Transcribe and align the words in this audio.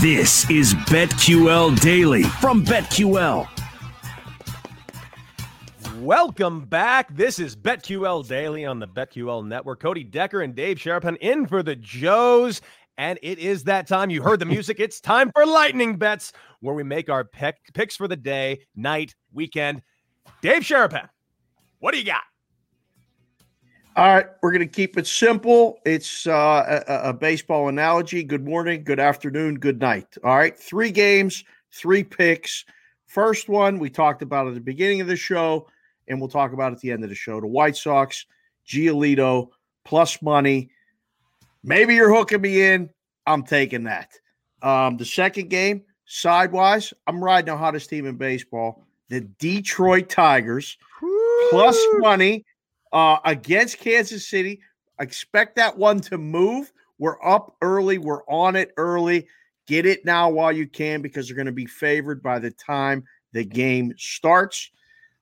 This 0.00 0.48
is 0.48 0.74
BetQL 0.74 1.80
Daily 1.80 2.22
from 2.22 2.64
BetQL. 2.64 3.48
Welcome 6.00 6.64
back. 6.64 7.14
This 7.14 7.38
is 7.38 7.54
BetQL 7.54 8.26
Daily 8.26 8.64
on 8.64 8.78
the 8.78 8.86
BetQL 8.88 9.46
Network. 9.46 9.80
Cody 9.80 10.04
Decker 10.04 10.42
and 10.42 10.54
Dave 10.54 10.78
Sharapan 10.78 11.16
in 11.18 11.46
for 11.46 11.62
the 11.62 11.76
Joes. 11.76 12.60
And 12.96 13.18
it 13.22 13.38
is 13.38 13.64
that 13.64 13.86
time. 13.86 14.10
You 14.10 14.22
heard 14.22 14.40
the 14.40 14.46
music. 14.46 14.80
it's 14.80 15.00
time 15.00 15.30
for 15.34 15.44
lightning 15.44 15.96
bets, 15.96 16.32
where 16.60 16.74
we 16.74 16.84
make 16.84 17.10
our 17.10 17.24
pick, 17.24 17.56
picks 17.74 17.96
for 17.96 18.08
the 18.08 18.16
day, 18.16 18.60
night, 18.74 19.14
weekend. 19.32 19.82
Dave 20.40 20.62
Sharapan, 20.62 21.08
what 21.80 21.92
do 21.92 21.98
you 21.98 22.06
got? 22.06 22.22
All 23.94 24.06
right, 24.06 24.26
we're 24.40 24.52
going 24.52 24.66
to 24.66 24.74
keep 24.74 24.96
it 24.96 25.06
simple. 25.06 25.78
It's 25.84 26.26
uh, 26.26 26.82
a, 26.88 27.10
a, 27.10 27.12
baseball 27.12 27.68
analogy. 27.68 28.24
Good 28.24 28.42
morning, 28.42 28.84
good 28.84 28.98
afternoon, 28.98 29.56
good 29.56 29.82
night. 29.82 30.16
All 30.24 30.34
right, 30.34 30.58
three 30.58 30.90
games, 30.90 31.44
three 31.70 32.02
picks. 32.02 32.64
First 33.04 33.50
one 33.50 33.78
we 33.78 33.90
talked 33.90 34.22
about 34.22 34.48
at 34.48 34.54
the 34.54 34.60
beginning 34.60 35.02
of 35.02 35.08
the 35.08 35.16
show, 35.16 35.68
and 36.08 36.18
we'll 36.18 36.30
talk 36.30 36.54
about 36.54 36.72
at 36.72 36.80
the 36.80 36.90
end 36.90 37.04
of 37.04 37.10
the 37.10 37.14
show. 37.14 37.38
The 37.38 37.46
White 37.46 37.76
Sox, 37.76 38.24
Giolito, 38.66 39.50
plus 39.84 40.22
money. 40.22 40.70
Maybe 41.62 41.94
you're 41.94 42.14
hooking 42.14 42.40
me 42.40 42.62
in. 42.62 42.88
I'm 43.26 43.42
taking 43.42 43.84
that. 43.84 44.08
Um, 44.62 44.96
the 44.96 45.04
second 45.04 45.50
game, 45.50 45.82
sidewise, 46.06 46.94
I'm 47.06 47.22
riding 47.22 47.52
the 47.52 47.58
hottest 47.58 47.90
team 47.90 48.06
in 48.06 48.16
baseball, 48.16 48.86
the 49.10 49.20
Detroit 49.38 50.08
Tigers, 50.08 50.78
plus 51.50 51.78
money 51.98 52.46
uh, 52.92 53.18
against 53.24 53.78
Kansas 53.78 54.28
City. 54.28 54.60
Expect 55.00 55.56
that 55.56 55.76
one 55.76 56.00
to 56.02 56.18
move. 56.18 56.72
We're 56.98 57.22
up 57.24 57.56
early. 57.62 57.98
We're 57.98 58.24
on 58.24 58.56
it 58.56 58.72
early. 58.76 59.26
Get 59.66 59.86
it 59.86 60.04
now 60.04 60.30
while 60.30 60.52
you 60.52 60.66
can 60.66 61.02
because 61.02 61.26
they're 61.26 61.36
going 61.36 61.46
to 61.46 61.52
be 61.52 61.66
favored 61.66 62.22
by 62.22 62.38
the 62.38 62.50
time 62.50 63.04
the 63.32 63.44
game 63.44 63.92
starts. 63.96 64.70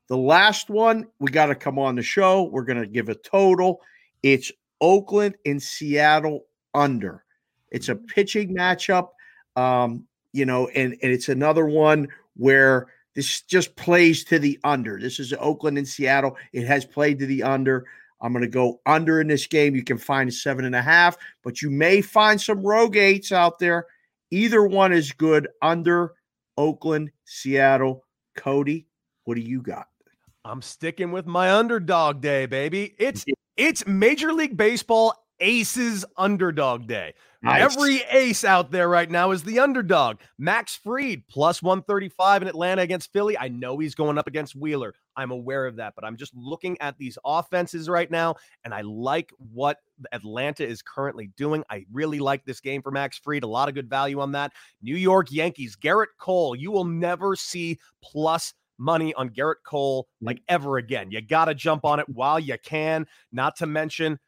The 0.08 0.16
last 0.16 0.68
one, 0.70 1.06
we 1.20 1.30
got 1.30 1.46
to 1.46 1.54
come 1.54 1.78
on 1.78 1.94
the 1.94 2.02
show. 2.02 2.42
We're 2.44 2.64
going 2.64 2.80
to 2.80 2.86
give 2.86 3.08
a 3.08 3.14
total. 3.14 3.80
It's 4.22 4.50
Oakland 4.80 5.36
and 5.46 5.62
Seattle 5.62 6.46
under. 6.74 7.24
It's 7.70 7.88
a 7.88 7.94
pitching 7.94 8.54
matchup, 8.54 9.10
um, 9.56 10.04
you 10.32 10.44
know, 10.44 10.66
and, 10.68 10.96
and 11.02 11.12
it's 11.12 11.28
another 11.28 11.66
one 11.66 12.08
where 12.36 12.88
this 13.14 13.42
just 13.42 13.74
plays 13.76 14.24
to 14.24 14.38
the 14.38 14.58
under. 14.64 14.98
This 15.00 15.18
is 15.18 15.32
Oakland 15.38 15.78
and 15.78 15.88
Seattle. 15.88 16.36
It 16.52 16.66
has 16.66 16.84
played 16.84 17.18
to 17.18 17.26
the 17.26 17.42
under. 17.42 17.86
I'm 18.20 18.32
going 18.32 18.42
to 18.42 18.48
go 18.48 18.80
under 18.86 19.20
in 19.20 19.28
this 19.28 19.46
game. 19.46 19.74
You 19.74 19.82
can 19.82 19.98
find 19.98 20.32
seven 20.32 20.64
and 20.64 20.74
a 20.74 20.82
half, 20.82 21.16
but 21.42 21.62
you 21.62 21.70
may 21.70 22.02
find 22.02 22.40
some 22.40 22.62
rogue 22.62 22.96
eights 22.96 23.32
out 23.32 23.58
there. 23.58 23.86
Either 24.30 24.62
one 24.62 24.92
is 24.92 25.12
good. 25.12 25.48
Under 25.62 26.12
Oakland, 26.56 27.10
Seattle. 27.24 28.04
Cody, 28.36 28.86
what 29.24 29.34
do 29.34 29.40
you 29.40 29.60
got? 29.60 29.86
I'm 30.44 30.62
sticking 30.62 31.12
with 31.12 31.26
my 31.26 31.52
underdog 31.52 32.20
day, 32.20 32.46
baby. 32.46 32.94
It's 32.98 33.24
it's 33.56 33.86
Major 33.86 34.32
League 34.32 34.56
Baseball 34.56 35.14
Aces 35.40 36.04
Underdog 36.16 36.86
Day. 36.86 37.14
Nice. 37.42 37.74
Every 37.74 38.02
ace 38.10 38.44
out 38.44 38.70
there 38.70 38.88
right 38.88 39.10
now 39.10 39.30
is 39.30 39.42
the 39.42 39.60
underdog. 39.60 40.18
Max 40.38 40.76
Fried 40.76 41.22
plus 41.28 41.62
135 41.62 42.42
in 42.42 42.48
Atlanta 42.48 42.82
against 42.82 43.10
Philly. 43.14 43.38
I 43.38 43.48
know 43.48 43.78
he's 43.78 43.94
going 43.94 44.18
up 44.18 44.26
against 44.26 44.54
Wheeler. 44.54 44.94
I'm 45.16 45.30
aware 45.30 45.66
of 45.66 45.76
that, 45.76 45.94
but 45.94 46.04
I'm 46.04 46.18
just 46.18 46.34
looking 46.34 46.78
at 46.82 46.98
these 46.98 47.16
offenses 47.24 47.88
right 47.88 48.10
now, 48.10 48.34
and 48.64 48.74
I 48.74 48.82
like 48.82 49.32
what 49.52 49.78
Atlanta 50.12 50.66
is 50.66 50.82
currently 50.82 51.30
doing. 51.36 51.64
I 51.70 51.86
really 51.90 52.18
like 52.18 52.44
this 52.44 52.60
game 52.60 52.82
for 52.82 52.90
Max 52.90 53.18
Fried. 53.18 53.42
A 53.42 53.48
lot 53.48 53.70
of 53.70 53.74
good 53.74 53.88
value 53.88 54.20
on 54.20 54.32
that. 54.32 54.52
New 54.82 54.96
York 54.96 55.32
Yankees, 55.32 55.76
Gerrit 55.76 56.08
Cole. 56.18 56.54
You 56.54 56.70
will 56.70 56.84
never 56.84 57.34
see 57.36 57.78
plus 58.02 58.52
money 58.80 59.14
on 59.14 59.30
Gerrit 59.30 59.62
Cole 59.64 60.08
like 60.20 60.38
mm. 60.38 60.44
ever 60.48 60.78
again. 60.78 61.10
You 61.10 61.20
got 61.20 61.46
to 61.46 61.54
jump 61.54 61.84
on 61.84 62.00
it 62.00 62.08
while 62.08 62.40
you 62.40 62.56
can, 62.62 63.06
not 63.30 63.56
to 63.56 63.66
mention 63.66 64.18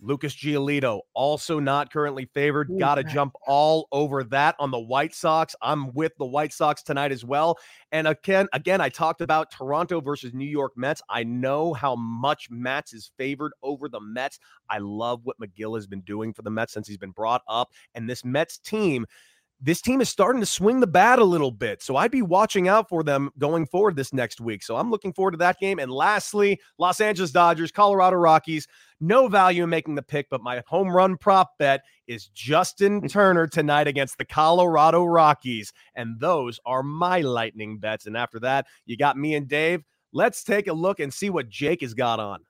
Lucas 0.00 0.34
Giolito, 0.34 1.00
also 1.14 1.60
not 1.60 1.92
currently 1.92 2.26
favored. 2.32 2.70
Got 2.78 2.96
to 2.96 3.04
jump 3.04 3.34
all 3.46 3.88
over 3.92 4.24
that 4.24 4.56
on 4.58 4.70
the 4.70 4.78
White 4.78 5.14
Sox. 5.14 5.54
I'm 5.62 5.92
with 5.92 6.12
the 6.18 6.26
White 6.26 6.52
Sox 6.52 6.82
tonight 6.82 7.12
as 7.12 7.24
well. 7.24 7.58
And 7.92 8.08
again, 8.08 8.48
again, 8.52 8.80
I 8.80 8.88
talked 8.88 9.20
about 9.20 9.50
Toronto 9.50 10.00
versus 10.00 10.32
New 10.32 10.48
York 10.48 10.72
Mets. 10.76 11.02
I 11.08 11.24
know 11.24 11.72
how 11.72 11.96
much 11.96 12.48
Mets 12.50 12.92
is 12.92 13.12
favored 13.18 13.52
over 13.62 13.88
the 13.88 14.00
Mets. 14.00 14.38
I 14.68 14.78
love 14.78 15.20
what 15.24 15.38
Megill 15.38 15.76
has 15.76 15.86
been 15.86 16.02
doing 16.02 16.32
for 16.32 16.42
the 16.42 16.50
Mets 16.50 16.72
since 16.72 16.88
he's 16.88 16.98
been 16.98 17.10
brought 17.10 17.42
up. 17.48 17.70
And 17.94 18.08
this 18.08 18.24
Mets 18.24 18.58
team 18.58 19.06
this 19.60 19.82
team 19.82 20.00
is 20.00 20.08
starting 20.08 20.40
to 20.40 20.46
swing 20.46 20.80
the 20.80 20.86
bat 20.86 21.18
a 21.18 21.24
little 21.24 21.50
bit. 21.50 21.82
So 21.82 21.96
I'd 21.96 22.10
be 22.10 22.22
watching 22.22 22.66
out 22.66 22.88
for 22.88 23.02
them 23.02 23.30
going 23.38 23.66
forward 23.66 23.94
this 23.94 24.12
next 24.12 24.40
week. 24.40 24.62
So 24.62 24.76
I'm 24.76 24.90
looking 24.90 25.12
forward 25.12 25.32
to 25.32 25.36
that 25.38 25.58
game. 25.60 25.78
And 25.78 25.90
lastly, 25.92 26.58
Los 26.78 27.00
Angeles 27.00 27.30
Dodgers, 27.30 27.70
Colorado 27.70 28.16
Rockies. 28.16 28.66
No 29.00 29.28
value 29.28 29.64
in 29.64 29.70
making 29.70 29.94
the 29.94 30.02
pick, 30.02 30.28
but 30.30 30.42
my 30.42 30.62
home 30.66 30.88
run 30.88 31.16
prop 31.16 31.58
bet 31.58 31.82
is 32.06 32.28
Justin 32.28 33.02
mm. 33.02 33.10
Turner 33.10 33.46
tonight 33.46 33.86
against 33.86 34.18
the 34.18 34.24
Colorado 34.24 35.04
Rockies. 35.04 35.72
And 35.94 36.18
those 36.18 36.58
are 36.64 36.82
my 36.82 37.20
lightning 37.20 37.78
bets. 37.78 38.06
And 38.06 38.16
after 38.16 38.40
that, 38.40 38.66
you 38.86 38.96
got 38.96 39.16
me 39.16 39.34
and 39.34 39.46
Dave. 39.46 39.82
Let's 40.12 40.42
take 40.42 40.68
a 40.68 40.72
look 40.72 41.00
and 41.00 41.12
see 41.12 41.30
what 41.30 41.48
Jake 41.48 41.82
has 41.82 41.94
got 41.94 42.18
on. 42.18 42.40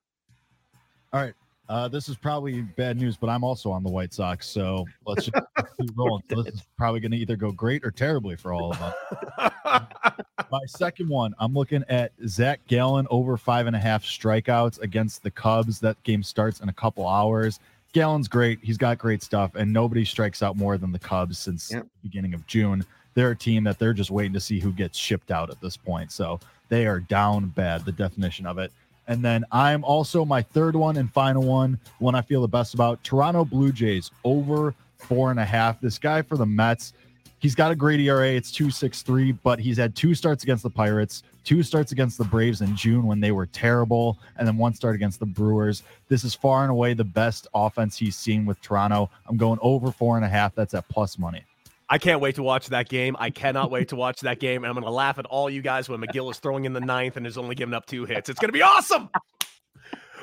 All 1.12 1.20
right. 1.20 1.34
Uh, 1.70 1.86
this 1.86 2.08
is 2.08 2.16
probably 2.16 2.62
bad 2.62 2.96
news, 2.96 3.16
but 3.16 3.30
I'm 3.30 3.44
also 3.44 3.70
on 3.70 3.84
the 3.84 3.88
White 3.88 4.12
Sox, 4.12 4.48
so 4.48 4.84
let's 5.06 5.26
just 5.26 5.46
keep 5.80 5.90
rolling. 5.96 6.20
So 6.28 6.42
this 6.42 6.54
is 6.54 6.62
probably 6.76 6.98
going 6.98 7.12
to 7.12 7.16
either 7.16 7.36
go 7.36 7.52
great 7.52 7.84
or 7.84 7.92
terribly 7.92 8.34
for 8.34 8.52
all 8.52 8.72
of 8.72 8.82
us. 8.82 9.52
My 10.50 10.60
second 10.66 11.08
one, 11.08 11.32
I'm 11.38 11.54
looking 11.54 11.84
at 11.88 12.10
Zach 12.26 12.58
Gallen 12.66 13.06
over 13.08 13.36
five 13.36 13.68
and 13.68 13.76
a 13.76 13.78
half 13.78 14.02
strikeouts 14.02 14.80
against 14.80 15.22
the 15.22 15.30
Cubs. 15.30 15.78
That 15.78 16.02
game 16.02 16.24
starts 16.24 16.58
in 16.58 16.68
a 16.68 16.72
couple 16.72 17.06
hours. 17.06 17.60
Gallen's 17.92 18.26
great. 18.26 18.58
He's 18.62 18.76
got 18.76 18.98
great 18.98 19.22
stuff, 19.22 19.54
and 19.54 19.72
nobody 19.72 20.04
strikes 20.04 20.42
out 20.42 20.56
more 20.56 20.76
than 20.76 20.90
the 20.90 20.98
Cubs 20.98 21.38
since 21.38 21.70
yep. 21.70 21.84
the 21.84 22.08
beginning 22.08 22.34
of 22.34 22.44
June. 22.48 22.84
They're 23.14 23.30
a 23.30 23.36
team 23.36 23.62
that 23.62 23.78
they're 23.78 23.94
just 23.94 24.10
waiting 24.10 24.32
to 24.32 24.40
see 24.40 24.58
who 24.58 24.72
gets 24.72 24.98
shipped 24.98 25.30
out 25.30 25.50
at 25.50 25.60
this 25.60 25.76
point. 25.76 26.10
So 26.10 26.40
they 26.68 26.88
are 26.88 26.98
down 26.98 27.46
bad, 27.50 27.84
the 27.84 27.92
definition 27.92 28.44
of 28.44 28.58
it. 28.58 28.72
And 29.10 29.24
then 29.24 29.44
I'm 29.50 29.82
also 29.82 30.24
my 30.24 30.40
third 30.40 30.76
one 30.76 30.96
and 30.96 31.12
final 31.12 31.42
one, 31.42 31.80
one 31.98 32.14
I 32.14 32.22
feel 32.22 32.42
the 32.42 32.48
best 32.48 32.74
about 32.74 33.02
Toronto 33.02 33.44
Blue 33.44 33.72
Jays 33.72 34.12
over 34.22 34.72
four 34.98 35.32
and 35.32 35.40
a 35.40 35.44
half. 35.44 35.80
This 35.80 35.98
guy 35.98 36.22
for 36.22 36.36
the 36.36 36.46
Mets, 36.46 36.92
he's 37.40 37.56
got 37.56 37.72
a 37.72 37.74
great 37.74 37.98
ERA. 37.98 38.28
It's 38.28 38.52
263, 38.52 39.32
but 39.32 39.58
he's 39.58 39.76
had 39.76 39.96
two 39.96 40.14
starts 40.14 40.44
against 40.44 40.62
the 40.62 40.70
Pirates, 40.70 41.24
two 41.42 41.64
starts 41.64 41.90
against 41.90 42.18
the 42.18 42.24
Braves 42.24 42.60
in 42.60 42.76
June 42.76 43.04
when 43.04 43.18
they 43.18 43.32
were 43.32 43.46
terrible, 43.46 44.16
and 44.38 44.46
then 44.46 44.56
one 44.56 44.74
start 44.74 44.94
against 44.94 45.18
the 45.18 45.26
Brewers. 45.26 45.82
This 46.08 46.22
is 46.22 46.32
far 46.32 46.62
and 46.62 46.70
away 46.70 46.94
the 46.94 47.02
best 47.02 47.48
offense 47.52 47.98
he's 47.98 48.14
seen 48.14 48.46
with 48.46 48.62
Toronto. 48.62 49.10
I'm 49.26 49.36
going 49.36 49.58
over 49.60 49.90
four 49.90 50.14
and 50.18 50.24
a 50.24 50.28
half. 50.28 50.54
That's 50.54 50.72
at 50.72 50.88
plus 50.88 51.18
money. 51.18 51.42
I 51.92 51.98
can't 51.98 52.20
wait 52.20 52.36
to 52.36 52.42
watch 52.44 52.68
that 52.68 52.88
game. 52.88 53.16
I 53.18 53.30
cannot 53.30 53.72
wait 53.72 53.88
to 53.88 53.96
watch 53.96 54.20
that 54.20 54.38
game. 54.38 54.62
And 54.62 54.68
I'm 54.68 54.74
going 54.74 54.84
to 54.84 54.92
laugh 54.92 55.18
at 55.18 55.26
all 55.26 55.50
you 55.50 55.60
guys 55.60 55.88
when 55.88 56.00
Megill 56.00 56.30
is 56.30 56.38
throwing 56.38 56.64
in 56.64 56.72
the 56.72 56.80
ninth 56.80 57.16
and 57.16 57.26
is 57.26 57.36
only 57.36 57.56
giving 57.56 57.74
up 57.74 57.84
two 57.84 58.04
hits. 58.04 58.28
It's 58.28 58.38
going 58.38 58.48
to 58.48 58.52
be 58.52 58.62
awesome. 58.62 59.10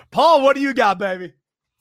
Paul, 0.09 0.43
what 0.43 0.55
do 0.55 0.61
you 0.61 0.73
got, 0.73 0.97
baby? 0.97 1.33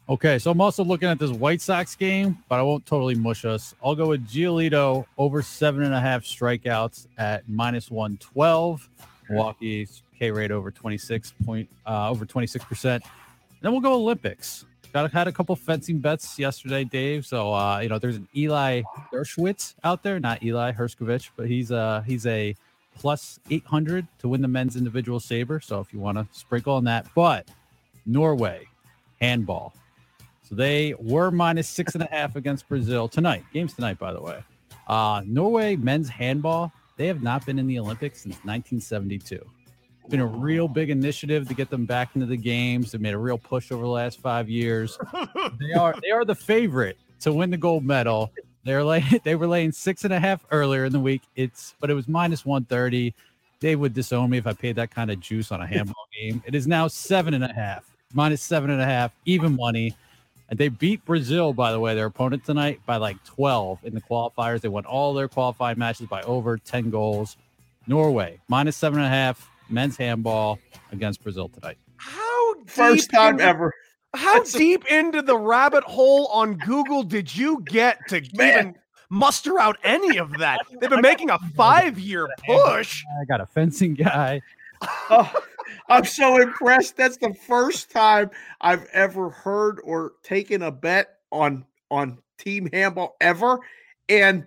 Okay, 0.08 0.40
so 0.40 0.50
I'm 0.50 0.60
also 0.60 0.84
looking 0.84 1.08
at 1.08 1.20
this 1.20 1.30
White 1.30 1.60
Sox 1.60 1.94
game, 1.94 2.38
but 2.48 2.58
I 2.58 2.62
won't 2.62 2.84
totally 2.84 3.14
mush 3.14 3.44
us. 3.44 3.74
I'll 3.82 3.94
go 3.94 4.08
with 4.08 4.26
Giolito 4.28 5.04
over 5.18 5.40
seven 5.42 5.82
and 5.84 5.94
a 5.94 6.00
half 6.00 6.22
strikeouts 6.22 7.06
at 7.16 7.48
minus 7.48 7.90
112. 7.90 8.88
Milwaukee's 9.28 10.02
K 10.18 10.30
rate 10.30 10.50
over 10.50 10.70
26 10.70 11.34
point 11.44 11.68
uh, 11.86 12.10
over 12.10 12.24
26 12.24 12.64
percent. 12.64 13.04
Then 13.60 13.72
we'll 13.72 13.80
go 13.80 13.94
Olympics. 13.94 14.64
Got 14.96 15.12
had 15.12 15.28
a 15.28 15.32
couple 15.32 15.54
fencing 15.56 15.98
bets 15.98 16.38
yesterday, 16.38 16.82
Dave. 16.82 17.26
So 17.26 17.52
uh, 17.52 17.80
you 17.80 17.90
know, 17.90 17.98
there's 17.98 18.16
an 18.16 18.26
Eli 18.34 18.80
Dershowitz 19.12 19.74
out 19.84 20.02
there, 20.02 20.18
not 20.18 20.42
Eli 20.42 20.72
Hershkovich, 20.72 21.28
but 21.36 21.46
he's 21.46 21.70
uh 21.70 22.02
he's 22.06 22.24
a 22.24 22.56
plus 22.96 23.38
800 23.50 24.06
to 24.20 24.28
win 24.28 24.40
the 24.40 24.48
men's 24.48 24.74
individual 24.74 25.20
saber. 25.20 25.60
So 25.60 25.80
if 25.80 25.92
you 25.92 26.00
want 26.00 26.16
to 26.16 26.26
sprinkle 26.32 26.72
on 26.72 26.84
that, 26.84 27.08
but 27.14 27.46
Norway 28.06 28.68
handball. 29.20 29.74
So 30.48 30.54
they 30.54 30.94
were 30.98 31.30
minus 31.30 31.68
six 31.68 31.92
and 31.92 32.02
a 32.02 32.08
half 32.10 32.34
against 32.34 32.66
Brazil 32.66 33.06
tonight. 33.06 33.44
Games 33.52 33.74
tonight, 33.74 33.98
by 33.98 34.14
the 34.14 34.22
way. 34.22 34.42
Uh, 34.88 35.20
Norway 35.26 35.76
men's 35.76 36.08
handball, 36.08 36.72
they 36.96 37.06
have 37.06 37.22
not 37.22 37.44
been 37.44 37.58
in 37.58 37.66
the 37.66 37.78
Olympics 37.78 38.22
since 38.22 38.36
1972. 38.36 39.44
It's 40.06 40.12
been 40.12 40.20
a 40.20 40.26
real 40.26 40.68
big 40.68 40.90
initiative 40.90 41.48
to 41.48 41.54
get 41.54 41.68
them 41.68 41.84
back 41.84 42.14
into 42.14 42.26
the 42.26 42.36
games. 42.36 42.92
They 42.92 42.98
made 42.98 43.14
a 43.14 43.18
real 43.18 43.38
push 43.38 43.72
over 43.72 43.82
the 43.82 43.88
last 43.88 44.20
five 44.20 44.48
years. 44.48 44.96
they 45.58 45.72
are 45.72 45.96
they 46.00 46.12
are 46.12 46.24
the 46.24 46.32
favorite 46.32 46.96
to 47.22 47.32
win 47.32 47.50
the 47.50 47.56
gold 47.56 47.84
medal. 47.84 48.30
They're 48.62 48.84
like 48.84 49.02
they 49.24 49.34
were 49.34 49.48
laying 49.48 49.72
six 49.72 50.04
and 50.04 50.12
a 50.12 50.20
half 50.20 50.46
earlier 50.52 50.84
in 50.84 50.92
the 50.92 51.00
week. 51.00 51.22
It's 51.34 51.74
but 51.80 51.90
it 51.90 51.94
was 51.94 52.06
minus 52.06 52.46
130. 52.46 53.14
They 53.58 53.74
would 53.74 53.94
disown 53.94 54.30
me 54.30 54.38
if 54.38 54.46
I 54.46 54.52
paid 54.52 54.76
that 54.76 54.92
kind 54.92 55.10
of 55.10 55.18
juice 55.18 55.50
on 55.50 55.60
a 55.60 55.66
handball 55.66 56.06
game. 56.16 56.40
It 56.46 56.54
is 56.54 56.68
now 56.68 56.86
seven 56.86 57.34
and 57.34 57.42
a 57.42 57.52
half, 57.52 57.84
minus 58.14 58.42
seven 58.42 58.70
and 58.70 58.80
a 58.80 58.86
half, 58.86 59.10
even 59.24 59.56
money. 59.56 59.92
And 60.50 60.56
they 60.56 60.68
beat 60.68 61.04
Brazil, 61.04 61.52
by 61.52 61.72
the 61.72 61.80
way, 61.80 61.96
their 61.96 62.06
opponent 62.06 62.44
tonight 62.44 62.78
by 62.86 62.98
like 62.98 63.16
12 63.24 63.80
in 63.82 63.92
the 63.92 64.00
qualifiers. 64.00 64.60
They 64.60 64.68
won 64.68 64.84
all 64.84 65.14
their 65.14 65.26
qualifying 65.26 65.80
matches 65.80 66.06
by 66.06 66.22
over 66.22 66.58
10 66.58 66.90
goals. 66.90 67.36
Norway, 67.88 68.38
minus 68.46 68.76
seven 68.76 69.00
and 69.00 69.06
a 69.06 69.10
half, 69.10 69.50
men's 69.68 69.96
handball 69.96 70.58
against 70.92 71.22
Brazil 71.22 71.48
tonight. 71.48 71.78
How 71.96 72.54
First 72.66 73.10
deep 73.10 73.18
time 73.18 73.34
into- 73.34 73.44
ever. 73.44 73.72
How 74.14 74.42
deep 74.44 74.86
into 74.90 75.20
the 75.20 75.36
rabbit 75.36 75.84
hole 75.84 76.26
on 76.28 76.54
Google 76.54 77.02
did 77.02 77.34
you 77.36 77.62
get 77.66 77.98
to 78.08 78.22
even 78.40 78.74
muster 79.10 79.58
out 79.58 79.76
any 79.84 80.18
of 80.18 80.38
that? 80.38 80.60
They've 80.80 80.88
been 80.88 81.02
making 81.02 81.28
a 81.28 81.38
five-year 81.54 82.26
push. 82.46 83.04
I 83.20 83.24
got 83.26 83.42
a 83.42 83.46
fencing 83.46 83.92
guy. 83.92 84.40
Oh, 85.10 85.30
I'm 85.90 86.04
so 86.06 86.40
impressed. 86.40 86.96
That's 86.96 87.18
the 87.18 87.34
first 87.46 87.90
time 87.90 88.30
I've 88.62 88.86
ever 88.92 89.28
heard 89.28 89.80
or 89.84 90.12
taken 90.22 90.62
a 90.62 90.70
bet 90.70 91.18
on 91.30 91.66
on 91.90 92.18
team 92.38 92.68
handball 92.72 93.16
ever, 93.20 93.58
and 94.08 94.46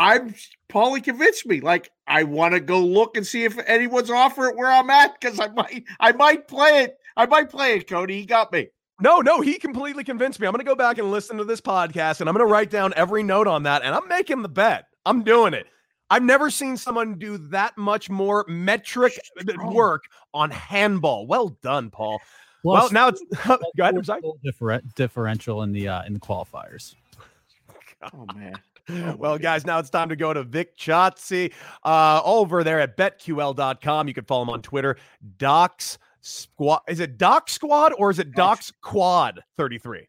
I'm 0.00 0.34
Paulie 0.70 1.04
convinced 1.04 1.46
me. 1.46 1.60
Like 1.60 1.90
I 2.06 2.24
want 2.24 2.54
to 2.54 2.60
go 2.60 2.80
look 2.80 3.16
and 3.16 3.26
see 3.26 3.44
if 3.44 3.58
anyone's 3.66 4.10
offering 4.10 4.52
it 4.52 4.56
where 4.56 4.72
I'm 4.72 4.88
at 4.88 5.20
because 5.20 5.38
I 5.38 5.48
might 5.48 5.84
I 6.00 6.12
might 6.12 6.48
play 6.48 6.84
it. 6.84 6.96
I 7.16 7.26
might 7.26 7.50
play 7.50 7.76
it, 7.76 7.86
Cody. 7.86 8.18
He 8.18 8.26
got 8.26 8.50
me. 8.50 8.68
No, 9.02 9.20
no, 9.20 9.40
he 9.40 9.58
completely 9.58 10.02
convinced 10.02 10.40
me. 10.40 10.46
I'm 10.46 10.52
going 10.52 10.64
to 10.64 10.68
go 10.68 10.74
back 10.74 10.98
and 10.98 11.10
listen 11.10 11.36
to 11.38 11.44
this 11.44 11.60
podcast 11.60 12.20
and 12.20 12.28
I'm 12.28 12.34
going 12.34 12.46
to 12.46 12.52
write 12.52 12.70
down 12.70 12.92
every 12.96 13.22
note 13.22 13.46
on 13.46 13.62
that 13.64 13.82
and 13.82 13.94
I'm 13.94 14.08
making 14.08 14.42
the 14.42 14.48
bet. 14.48 14.86
I'm 15.06 15.22
doing 15.22 15.54
it. 15.54 15.66
I've 16.10 16.22
never 16.22 16.50
seen 16.50 16.76
someone 16.76 17.18
do 17.18 17.38
that 17.48 17.76
much 17.78 18.10
more 18.10 18.44
metric 18.48 19.18
work 19.64 20.04
on 20.34 20.50
handball. 20.50 21.26
Well 21.26 21.50
done, 21.62 21.90
Paul. 21.90 22.20
well, 22.64 22.90
now 22.90 23.08
it's 23.08 23.22
go 23.46 23.58
ahead. 23.78 23.94
I'm 23.94 24.04
sorry. 24.04 24.22
differential 24.96 25.62
in 25.62 25.72
the 25.72 25.88
uh, 25.88 26.02
in 26.04 26.14
the 26.14 26.20
qualifiers. 26.20 26.94
Oh 28.12 28.26
man. 28.34 28.54
Well, 29.18 29.38
guys, 29.38 29.66
now 29.66 29.78
it's 29.78 29.90
time 29.90 30.08
to 30.08 30.16
go 30.16 30.32
to 30.32 30.42
Vic 30.42 30.76
Choksi 30.76 31.52
uh, 31.84 32.22
over 32.24 32.64
there 32.64 32.80
at 32.80 32.96
betql.com. 32.96 34.08
You 34.08 34.14
can 34.14 34.24
follow 34.24 34.42
him 34.42 34.50
on 34.50 34.62
Twitter. 34.62 34.96
Docs 35.38 35.98
Squad. 36.20 36.80
Is 36.88 37.00
it 37.00 37.18
Doc 37.18 37.48
Squad 37.48 37.92
or 37.98 38.10
is 38.10 38.18
it 38.18 38.32
Docs 38.32 38.72
Quad 38.82 39.42
33? 39.56 40.06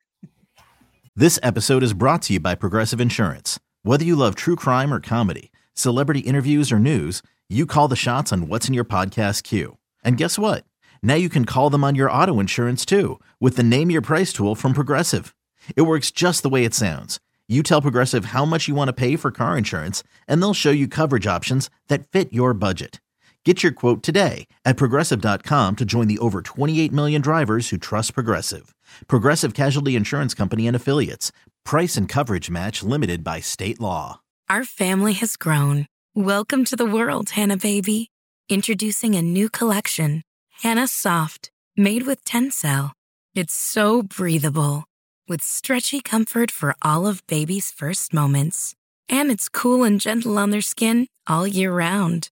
This 1.15 1.39
episode 1.43 1.83
is 1.83 1.93
brought 1.93 2.21
to 2.23 2.33
you 2.33 2.39
by 2.39 2.55
Progressive 2.55 3.01
Insurance. 3.01 3.59
Whether 3.83 4.05
you 4.05 4.15
love 4.15 4.35
true 4.35 4.55
crime 4.55 4.93
or 4.93 4.99
comedy, 4.99 5.51
celebrity 5.73 6.21
interviews 6.21 6.71
or 6.71 6.79
news, 6.79 7.21
you 7.49 7.65
call 7.65 7.87
the 7.87 7.95
shots 7.95 8.31
on 8.31 8.47
what's 8.47 8.67
in 8.67 8.73
your 8.73 8.85
podcast 8.85 9.43
queue. 9.43 9.77
And 10.03 10.17
guess 10.17 10.39
what? 10.39 10.63
Now 11.03 11.15
you 11.15 11.29
can 11.29 11.45
call 11.45 11.69
them 11.69 11.83
on 11.83 11.95
your 11.95 12.11
auto 12.11 12.39
insurance 12.39 12.85
too 12.85 13.19
with 13.39 13.55
the 13.57 13.63
Name 13.63 13.91
Your 13.91 14.01
Price 14.01 14.31
tool 14.31 14.55
from 14.55 14.73
Progressive. 14.73 15.35
It 15.75 15.81
works 15.81 16.11
just 16.11 16.43
the 16.43 16.49
way 16.49 16.63
it 16.63 16.73
sounds. 16.73 17.19
You 17.51 17.63
tell 17.63 17.81
Progressive 17.81 18.25
how 18.25 18.45
much 18.45 18.69
you 18.69 18.75
want 18.75 18.87
to 18.87 18.93
pay 18.93 19.17
for 19.17 19.29
car 19.29 19.57
insurance, 19.57 20.05
and 20.25 20.41
they'll 20.41 20.53
show 20.53 20.71
you 20.71 20.87
coverage 20.87 21.27
options 21.27 21.69
that 21.89 22.07
fit 22.07 22.31
your 22.31 22.53
budget. 22.53 23.01
Get 23.43 23.61
your 23.61 23.73
quote 23.73 24.03
today 24.03 24.47
at 24.63 24.77
progressive.com 24.77 25.75
to 25.75 25.83
join 25.83 26.07
the 26.07 26.19
over 26.19 26.41
28 26.41 26.93
million 26.93 27.21
drivers 27.21 27.67
who 27.67 27.77
trust 27.77 28.13
Progressive. 28.13 28.73
Progressive 29.09 29.53
Casualty 29.53 29.97
Insurance 29.97 30.33
Company 30.33 30.65
and 30.65 30.77
Affiliates. 30.77 31.33
Price 31.65 31.97
and 31.97 32.07
coverage 32.07 32.49
match 32.49 32.83
limited 32.83 33.21
by 33.21 33.41
state 33.41 33.81
law. 33.81 34.21
Our 34.49 34.63
family 34.63 35.13
has 35.13 35.35
grown. 35.35 35.87
Welcome 36.15 36.63
to 36.65 36.77
the 36.77 36.85
world, 36.85 37.31
Hanna 37.31 37.57
baby. 37.57 38.11
Introducing 38.47 39.15
a 39.15 39.21
new 39.21 39.49
collection, 39.49 40.23
Hanna 40.61 40.87
Soft, 40.87 41.51
made 41.75 42.07
with 42.07 42.23
Tencel. 42.23 42.91
It's 43.35 43.53
so 43.53 44.03
breathable, 44.03 44.85
with 45.27 45.41
stretchy 45.41 46.01
comfort 46.01 46.51
for 46.51 46.75
all 46.81 47.07
of 47.07 47.25
baby's 47.27 47.71
first 47.71 48.13
moments. 48.13 48.75
And 49.09 49.31
it's 49.31 49.49
cool 49.49 49.83
and 49.83 49.99
gentle 49.99 50.37
on 50.37 50.51
their 50.51 50.61
skin 50.61 51.07
all 51.27 51.47
year 51.47 51.73
round. 51.73 52.29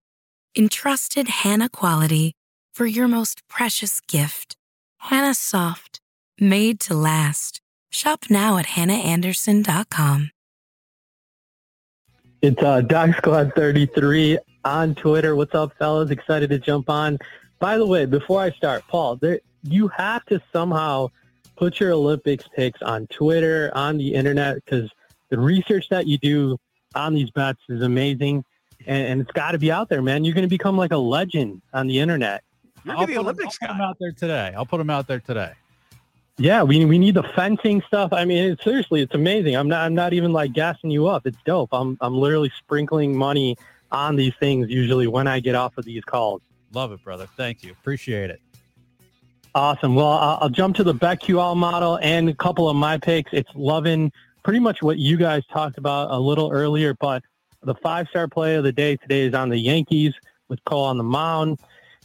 Entrusted 0.58 1.28
Hanna 1.28 1.70
quality 1.70 2.34
for 2.74 2.86
your 2.86 3.08
most 3.08 3.48
precious 3.48 4.02
gift. 4.02 4.56
Hanna 4.98 5.34
Soft, 5.34 6.00
made 6.40 6.80
to 6.82 6.94
last. 6.94 7.62
Shop 7.90 8.26
now 8.30 8.58
at 8.58 8.66
hannaandersson.com. 8.68 10.32
It's 12.42 12.64
uh, 12.64 12.82
Doc 12.82 13.18
Squad 13.18 13.52
33 13.56 14.40
on 14.64 14.96
Twitter. 14.96 15.36
What's 15.36 15.54
up, 15.56 15.74
fellas? 15.78 16.10
Excited 16.10 16.50
to 16.52 16.60
jump 16.60 16.90
on. 16.90 17.18
By 17.60 17.78
the 17.78 17.86
way, 17.86 18.06
before 18.06 18.42
I 18.42 18.52
start, 18.52 18.84
Paul, 18.88 19.18
there, 19.18 19.40
you 19.64 19.90
have 19.90 20.26
to 20.28 20.42
somehow 20.54 21.10
put 21.60 21.80
your 21.80 21.92
Olympics 21.92 22.46
picks 22.56 22.82
on 22.82 23.06
Twitter, 23.08 23.70
on 23.76 23.98
the 23.98 24.14
internet, 24.14 24.56
because 24.64 24.90
the 25.30 25.38
research 25.38 25.90
that 25.90 26.08
you 26.08 26.18
do 26.18 26.58
on 26.96 27.14
these 27.14 27.30
bets 27.32 27.60
is 27.68 27.82
amazing, 27.82 28.44
and, 28.88 29.08
and 29.08 29.22
it's 29.22 29.32
got 29.32 29.52
to 29.52 29.58
be 29.60 29.72
out 29.72 29.90
there, 29.90 30.02
man. 30.02 30.24
You're 30.24 30.34
going 30.34 30.48
to 30.48 30.50
become 30.50 30.78
like 30.78 30.92
a 30.94 30.98
legend 30.98 31.62
on 31.74 31.88
the 31.88 32.00
internet. 32.00 32.44
You're 32.86 32.96
I'll 32.96 33.02
the 33.06 33.14
put 33.14 33.20
'em- 33.20 33.26
Olympics 33.26 33.58
I'll 33.62 33.68
put 33.68 33.74
'em 33.74 33.78
guy. 33.80 33.86
out 33.86 33.98
there 34.00 34.12
today. 34.14 34.54
I'll 34.56 34.66
put 34.66 34.78
them 34.78 34.90
out 34.90 35.06
there 35.08 35.20
today. 35.20 35.52
Yeah, 36.38 36.64
we 36.64 36.86
we 36.86 36.98
need 36.98 37.16
the 37.16 37.24
fencing 37.36 37.84
stuff. 37.86 38.14
I 38.14 38.24
mean, 38.24 38.52
it, 38.54 38.62
seriously, 38.64 39.02
it's 39.02 39.14
amazing. 39.14 39.56
I'm 39.58 39.68
not 39.68 39.82
I'm 39.86 39.94
not 39.94 40.14
even 40.14 40.32
like 40.32 40.54
gassing 40.54 40.90
you 40.90 41.08
up. 41.08 41.28
It's 41.28 41.38
dope. 41.46 41.70
I'm 41.74 41.98
I'm 42.00 42.16
literally 42.16 42.50
sprinkling 42.58 43.14
money 43.18 43.58
on 43.92 44.16
these 44.16 44.34
things 44.40 44.70
usually 44.70 45.08
when 45.08 45.28
I 45.28 45.42
get 45.42 45.56
off 45.56 45.78
of 45.78 45.84
these 45.84 46.04
calls. 46.06 46.42
Love 46.72 46.94
it, 46.94 47.04
brother. 47.04 47.28
Thank 47.36 47.62
you. 47.64 47.72
Appreciate 47.74 48.30
it. 48.30 48.40
Awesome. 49.60 49.94
Well, 49.94 50.08
I'll, 50.08 50.48
jump 50.48 50.78
to 50.78 50.86
the 50.86 50.94
BetQL 50.94 51.54
model 51.58 52.00
and 52.02 52.30
a 52.30 52.34
couple 52.34 52.70
of 52.70 52.78
my 52.78 52.98
picks. 52.98 53.34
It's 53.34 53.50
loving 53.56 54.10
pretty 54.42 54.60
much 54.60 54.82
what 54.82 55.00
you 55.00 55.18
guys 55.18 55.44
talked 55.52 55.78
about 55.78 56.12
a 56.12 56.18
little 56.18 56.50
earlier, 56.50 56.94
but 56.94 57.24
the 57.64 57.76
five-star 57.76 58.30
play 58.30 58.56
of 58.56 58.64
the 58.64 58.72
day 58.72 58.96
today 58.96 59.24
is 59.24 59.34
on 59.34 59.50
the 59.50 59.58
Yankees 59.58 60.14
with 60.48 60.64
Cole 60.64 60.86
on 60.86 60.98
the 60.98 61.04
mound. 61.04 61.60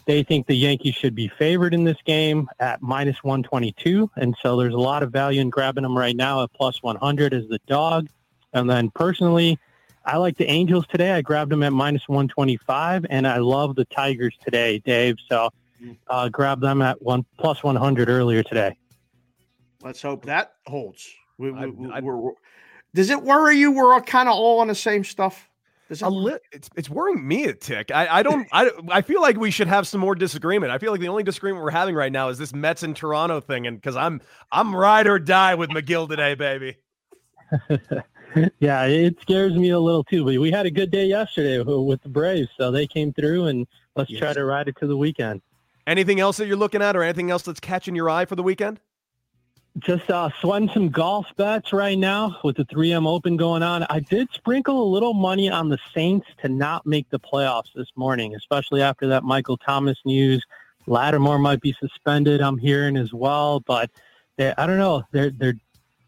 They 0.04 0.24
think 0.24 0.48
the 0.48 0.56
Yankees 0.56 0.96
should 0.96 1.14
be 1.14 1.28
favored 1.28 1.74
in 1.74 1.84
this 1.84 1.96
game 2.04 2.48
at 2.58 2.82
minus 2.82 3.22
122, 3.22 4.10
and 4.16 4.34
so 4.42 4.56
there's 4.56 4.74
a 4.74 4.78
lot 4.78 5.04
of 5.04 5.12
value 5.12 5.40
in 5.40 5.48
grabbing 5.48 5.84
them 5.84 5.96
right 5.96 6.16
now 6.16 6.42
at 6.42 6.52
plus 6.54 6.82
100 6.82 7.32
as 7.32 7.46
the 7.46 7.60
dog. 7.68 8.08
And 8.52 8.68
then 8.68 8.90
personally, 8.90 9.60
I 10.04 10.16
like 10.16 10.36
the 10.38 10.50
Angels 10.50 10.88
today. 10.88 11.12
I 11.12 11.22
grabbed 11.22 11.52
them 11.52 11.62
at 11.62 11.72
minus 11.72 12.08
125, 12.08 13.06
and 13.08 13.28
I 13.28 13.38
love 13.38 13.76
the 13.76 13.84
Tigers 13.84 14.36
today, 14.42 14.80
Dave. 14.80 15.18
So 15.30 15.50
uh, 16.08 16.28
grab 16.28 16.60
them 16.60 16.82
at 16.82 17.00
one 17.02 17.24
plus 17.38 17.62
100 17.62 18.08
earlier 18.08 18.42
today. 18.42 18.76
Let's 19.82 20.00
hope 20.02 20.24
that 20.26 20.54
holds. 20.66 21.08
We, 21.38 21.50
we, 21.50 21.58
I- 21.58 21.96
I- 21.98 22.00
we're- 22.00 22.18
we're- 22.18 22.36
does 22.94 23.10
it 23.10 23.20
worry 23.22 23.56
you? 23.58 23.72
We're 23.72 24.00
kind 24.02 24.28
of 24.28 24.34
all 24.36 24.60
on 24.60 24.68
the 24.68 24.74
same 24.74 25.02
stuff. 25.04 25.48
Does 25.88 26.00
it 26.00 26.04
A 26.06 26.08
lit, 26.08 26.40
it's 26.52 26.70
it's 26.76 26.88
worrying 26.88 27.26
me 27.26 27.44
a 27.44 27.52
tick. 27.52 27.90
I, 27.90 28.06
I 28.20 28.22
don't 28.22 28.46
I 28.52 28.70
I 28.88 29.02
feel 29.02 29.20
like 29.20 29.36
we 29.36 29.50
should 29.50 29.66
have 29.66 29.86
some 29.86 30.00
more 30.00 30.14
disagreement. 30.14 30.72
I 30.72 30.78
feel 30.78 30.92
like 30.92 31.00
the 31.00 31.08
only 31.08 31.24
disagreement 31.24 31.62
we're 31.62 31.70
having 31.72 31.94
right 31.94 32.10
now 32.12 32.28
is 32.30 32.38
this 32.38 32.54
Mets 32.54 32.82
and 32.84 32.96
Toronto 32.96 33.40
thing, 33.40 33.66
and 33.66 33.76
because 33.78 33.94
I'm 33.96 34.20
I'm 34.50 34.74
ride 34.74 35.06
or 35.08 35.18
die 35.18 35.54
with 35.56 35.68
Megill 35.70 36.08
today, 36.08 36.34
baby. 36.34 36.76
yeah, 38.60 38.84
it 38.86 39.20
scares 39.20 39.54
me 39.54 39.70
a 39.70 39.78
little 39.78 40.04
too. 40.04 40.24
But 40.24 40.38
we 40.38 40.50
had 40.50 40.66
a 40.66 40.70
good 40.70 40.90
day 40.90 41.06
yesterday 41.06 41.60
with 41.62 42.00
the 42.02 42.08
Braves, 42.08 42.48
so 42.56 42.70
they 42.70 42.86
came 42.86 43.12
through, 43.12 43.46
and 43.46 43.66
let's 43.96 44.10
try 44.10 44.32
to 44.32 44.44
ride 44.44 44.68
it 44.68 44.76
to 44.78 44.86
the 44.86 44.96
weekend. 44.96 45.42
Anything 45.86 46.20
else 46.20 46.38
that 46.38 46.46
you're 46.46 46.56
looking 46.56 46.82
at, 46.82 46.96
or 46.96 47.02
anything 47.02 47.30
else 47.30 47.42
that's 47.42 47.60
catching 47.60 47.94
your 47.94 48.08
eye 48.08 48.24
for 48.24 48.36
the 48.36 48.42
weekend? 48.42 48.80
Just 49.78 50.08
uh, 50.08 50.30
sweating 50.40 50.70
some 50.70 50.88
golf 50.88 51.26
bets 51.36 51.72
right 51.72 51.98
now 51.98 52.36
with 52.44 52.56
the 52.56 52.64
3M 52.66 53.08
Open 53.08 53.36
going 53.36 53.62
on. 53.62 53.82
I 53.90 53.98
did 53.98 54.28
sprinkle 54.32 54.80
a 54.82 54.88
little 54.88 55.14
money 55.14 55.50
on 55.50 55.68
the 55.68 55.78
Saints 55.92 56.28
to 56.42 56.48
not 56.48 56.86
make 56.86 57.10
the 57.10 57.18
playoffs 57.18 57.72
this 57.74 57.88
morning, 57.96 58.36
especially 58.36 58.82
after 58.82 59.08
that 59.08 59.24
Michael 59.24 59.56
Thomas 59.56 59.98
news. 60.04 60.44
Lattimore 60.86 61.38
might 61.38 61.60
be 61.60 61.74
suspended, 61.80 62.40
I'm 62.40 62.58
hearing 62.58 62.96
as 62.96 63.12
well. 63.12 63.60
But 63.60 63.90
they, 64.36 64.54
I 64.56 64.66
don't 64.66 64.78
know. 64.78 65.02
Their 65.10 65.30
their 65.30 65.54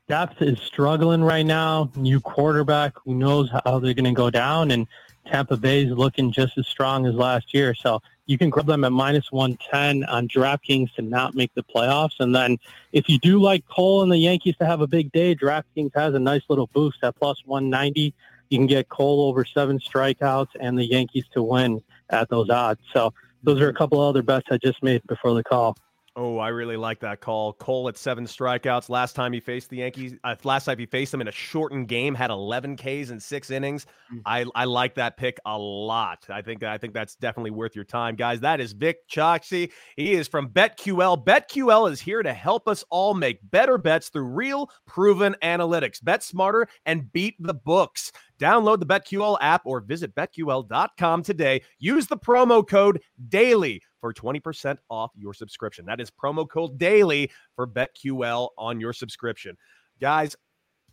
depth 0.09 0.43
is 0.43 0.61
struggling 0.61 1.25
right 1.25 1.47
now. 1.47 1.91
New 1.97 2.21
quarterback, 2.21 2.93
who 3.05 3.15
knows 3.15 3.51
how 3.65 3.79
they're 3.79 3.95
going 3.95 4.05
to 4.05 4.13
go 4.13 4.31
down. 4.31 4.71
And 4.71 4.87
Tampa 5.27 5.57
Bay 5.57 5.85
is 5.85 5.91
looking 5.91 6.31
just 6.31 6.57
as 6.59 6.67
strong 6.67 7.07
as 7.07 7.15
last 7.15 7.53
year. 7.53 7.75
So 7.75 8.01
you 8.27 8.37
can 8.37 8.51
grab 8.51 8.67
them 8.67 8.85
at 8.85 8.93
minus 8.93 9.31
110 9.31 10.05
on 10.05 10.29
DraftKings 10.29 10.93
to 10.95 11.03
not 11.03 11.35
make 11.35 11.55
the 11.55 11.63
playoffs. 11.63 12.19
And 12.19 12.35
then 12.35 12.59
if 12.93 13.09
you 13.09 13.19
do 13.19 13.41
like 13.41 13.67
Cole 13.69 14.03
and 14.03 14.11
the 14.11 14.19
Yankees 14.19 14.57
to 14.59 14.67
have 14.67 14.81
a 14.81 14.87
big 14.87 15.13
day, 15.13 15.35
DraftKings 15.35 15.93
has 15.95 16.15
a 16.15 16.19
nice 16.19 16.43
little 16.49 16.69
boost 16.73 16.99
at 17.03 17.17
plus 17.17 17.41
190. 17.47 18.13
You 18.51 18.59
can 18.59 18.67
get 18.67 18.89
Cole 18.89 19.29
over 19.29 19.45
seven 19.45 19.79
strikeouts 19.79 20.49
and 20.59 20.77
the 20.77 20.85
Yankees 20.85 21.25
to 21.35 21.43
win 21.43 21.83
at 22.11 22.29
those 22.29 22.51
odds. 22.51 22.81
So 22.93 23.15
those 23.43 23.61
are 23.61 23.69
a 23.69 23.75
couple 23.75 24.01
other 24.01 24.23
bets 24.23 24.47
I 24.51 24.59
just 24.59 24.83
made 24.83 25.03
before 25.07 25.35
the 25.35 25.45
call. 25.45 25.77
Oh, 26.19 26.39
I 26.39 26.49
really 26.49 26.79
like 26.79 27.01
that 27.01 27.21
call. 27.21 27.53
Cole 27.53 27.91
at 27.91 27.99
seven 27.99 28.25
strikeouts. 28.25 28.89
Last 28.89 29.15
time 29.15 29.35
he 29.35 29.41
faced 29.41 29.69
the 29.69 29.77
Yankees, 29.77 30.15
uh, 30.25 30.35
last 30.45 30.65
time 30.65 30.79
he 30.79 30.87
faced 30.87 31.13
them 31.13 31.21
in 31.21 31.29
a 31.29 31.33
shortened 31.33 31.89
game, 31.89 32.15
had 32.15 32.31
11 32.31 32.79
Ks 32.79 33.11
in 33.11 33.21
six 33.21 33.51
innings. 33.51 33.85
Mm. 34.11 34.23
I, 34.25 34.47
I 34.55 34.65
like 34.65 34.95
that 34.95 35.19
pick 35.19 35.39
a 35.45 35.59
lot. 35.59 36.25
I 36.31 36.41
think 36.41 36.63
I 36.63 36.79
think 36.79 36.95
that's 36.95 37.17
definitely 37.17 37.51
worth 37.51 37.77
your 37.77 37.85
time, 37.85 38.17
guys. 38.17 38.41
That 38.41 38.61
is 38.63 38.73
Vic 38.73 39.07
Choksi. 39.11 39.71
He 39.97 40.15
is 40.15 40.27
from 40.27 40.49
BetQL. 40.49 41.23
BetQL 41.23 41.93
is 41.93 42.01
here 42.01 42.23
to 42.23 42.33
help 42.33 42.67
us 42.67 42.83
all 42.89 43.13
make 43.13 43.39
better 43.51 43.77
bets 43.77 44.09
through 44.09 44.25
real, 44.25 44.71
proven 44.87 45.37
analytics. 45.43 46.03
Bet 46.03 46.23
smarter 46.23 46.67
and 46.87 47.13
beat 47.13 47.35
the 47.41 47.55
books. 47.55 48.11
Download 48.39 48.81
the 48.81 48.87
BetQL 48.87 49.37
app 49.43 49.63
or 49.67 49.81
visit 49.81 50.15
betql.com 50.15 51.23
today. 51.23 51.63
Use 51.79 52.07
the 52.07 52.19
promo 52.19 52.67
code 52.67 53.03
DAILY 53.29 53.83
for 54.07 54.13
20% 54.13 54.79
off 54.89 55.11
your 55.17 55.35
subscription. 55.35 55.85
That 55.87 56.01
is 56.01 56.13
promo 56.13 56.49
code 56.49 56.79
DAILY 56.79 57.29
for 57.57 57.67
BetQL 57.67 58.51
on 58.57 58.79
your 58.79 58.93
subscription. 58.93 59.57
Guys, 60.01 60.37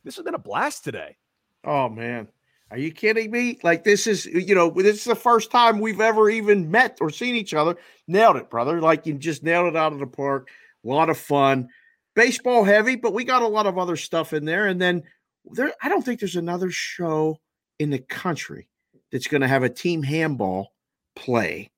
this 0.03 0.15
has 0.15 0.25
been 0.25 0.33
a 0.33 0.39
blast 0.39 0.83
today. 0.83 1.15
Oh, 1.63 1.89
man. 1.89 2.27
Are 2.71 2.77
you 2.79 2.91
kidding 2.91 3.29
me? 3.29 3.59
Like, 3.61 3.83
this 3.83 4.07
is, 4.07 4.25
you 4.25 4.55
know, 4.55 4.71
this 4.71 4.97
is 4.97 5.03
the 5.03 5.13
first 5.13 5.51
time 5.51 5.79
we've 5.79 6.01
ever 6.01 6.27
even 6.27 6.71
met 6.71 6.97
or 7.01 7.11
seen 7.11 7.35
each 7.35 7.53
other. 7.53 7.77
Nailed 8.07 8.37
it, 8.37 8.49
brother. 8.49 8.81
Like, 8.81 9.05
you 9.05 9.13
just 9.13 9.43
nailed 9.43 9.67
it 9.67 9.75
out 9.75 9.93
of 9.93 9.99
the 9.99 10.07
park. 10.07 10.49
A 10.83 10.87
lot 10.87 11.11
of 11.11 11.17
fun. 11.19 11.69
Baseball 12.15 12.63
heavy, 12.63 12.95
but 12.95 13.13
we 13.13 13.23
got 13.23 13.43
a 13.43 13.47
lot 13.47 13.67
of 13.67 13.77
other 13.77 13.95
stuff 13.95 14.33
in 14.33 14.43
there. 14.43 14.65
And 14.65 14.81
then 14.81 15.03
there, 15.51 15.71
I 15.83 15.89
don't 15.89 16.01
think 16.03 16.19
there's 16.19 16.35
another 16.35 16.71
show 16.71 17.39
in 17.77 17.91
the 17.91 17.99
country 17.99 18.69
that's 19.11 19.27
going 19.27 19.41
to 19.41 19.47
have 19.47 19.61
a 19.61 19.69
team 19.69 20.01
handball 20.01 20.73
play 21.15 21.69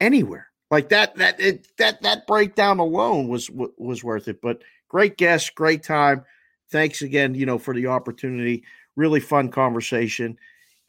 anywhere. 0.00 0.48
Like 0.70 0.90
that, 0.90 1.16
that 1.16 1.40
it, 1.40 1.68
that 1.78 2.02
that 2.02 2.26
breakdown 2.26 2.78
alone 2.78 3.28
was 3.28 3.50
was 3.50 4.04
worth 4.04 4.28
it. 4.28 4.42
But 4.42 4.62
great 4.88 5.16
guest, 5.16 5.54
great 5.54 5.82
time. 5.82 6.24
Thanks 6.70 7.00
again, 7.00 7.34
you 7.34 7.46
know, 7.46 7.58
for 7.58 7.72
the 7.72 7.86
opportunity. 7.86 8.64
Really 8.94 9.20
fun 9.20 9.50
conversation. 9.50 10.38